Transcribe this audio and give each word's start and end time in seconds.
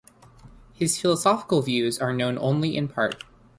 His 0.73 0.99
philosophical 0.99 1.61
views 1.61 1.99
are 1.99 2.11
known 2.11 2.39
only 2.39 2.75
in 2.75 2.87
part. 2.87 3.23